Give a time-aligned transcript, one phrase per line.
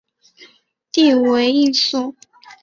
[0.91, 2.15] 弟为应傃。